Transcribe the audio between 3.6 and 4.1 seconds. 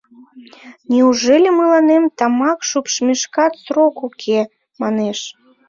срок